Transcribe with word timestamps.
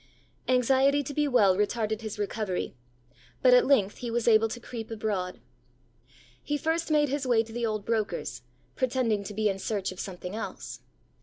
Anxiety 0.47 1.03
to 1.03 1.13
be 1.13 1.27
well 1.27 1.55
retarded 1.55 2.01
his 2.01 2.17
recovery; 2.17 2.73
but 3.43 3.53
at 3.53 3.67
length 3.67 3.97
he 3.97 4.09
was 4.09 4.27
able 4.27 4.47
to 4.47 4.59
creep 4.59 4.89
abroad. 4.89 5.39
He 6.41 6.57
first 6.57 6.89
made 6.89 7.09
his 7.09 7.27
way 7.27 7.43
to 7.43 7.53
the 7.53 7.67
old 7.67 7.85
brokerãs, 7.85 8.41
pretending 8.75 9.23
to 9.23 9.35
be 9.35 9.47
in 9.47 9.59
search 9.59 9.91
of 9.91 9.99
something 9.99 10.35
else. 10.35 10.79